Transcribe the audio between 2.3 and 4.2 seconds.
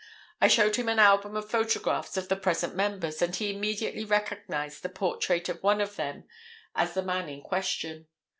present members, and he immediately